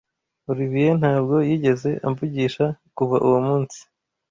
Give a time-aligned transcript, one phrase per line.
[0.51, 2.65] Olivier ntabwo yigeze amvugisha
[2.97, 3.79] kuva uwo munsi.